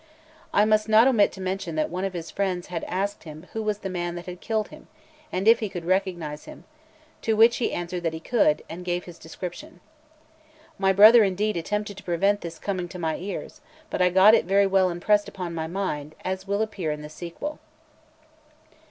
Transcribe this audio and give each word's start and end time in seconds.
I 0.51 0.65
must 0.65 0.89
not 0.89 1.07
omit 1.07 1.31
to 1.33 1.39
mention 1.41 1.75
that 1.75 1.91
one 1.91 2.05
of 2.05 2.13
his 2.13 2.31
friends 2.31 2.69
had 2.73 2.83
asked 2.85 3.21
him 3.23 3.45
who 3.53 3.59
the 3.71 3.87
man 3.87 4.15
was 4.15 4.25
that 4.25 4.31
had 4.31 4.41
killed 4.41 4.69
him, 4.69 4.87
and 5.31 5.47
if 5.47 5.59
he 5.59 5.69
could 5.69 5.85
recognise 5.85 6.45
him; 6.45 6.63
to 7.21 7.35
which 7.35 7.57
he 7.57 7.71
answered 7.71 8.01
that 8.01 8.13
he 8.13 8.19
could, 8.19 8.63
and 8.67 8.83
gave 8.83 9.03
his 9.03 9.19
description. 9.19 9.79
My 10.79 10.91
brother, 10.91 11.23
indeed, 11.23 11.55
attempted 11.55 11.97
to 11.97 12.03
prevent 12.03 12.41
this 12.41 12.57
coming 12.57 12.87
to 12.87 12.97
my 12.97 13.17
ears; 13.17 13.61
but 13.91 14.01
I 14.01 14.09
got 14.09 14.33
it 14.33 14.45
very 14.45 14.65
well 14.65 14.89
impressed 14.89 15.27
upon 15.29 15.53
my 15.53 15.67
mind, 15.67 16.15
as 16.25 16.47
will 16.47 16.63
appear 16.63 16.89
in 16.91 17.03
the 17.03 17.07
sequel. 17.09 17.59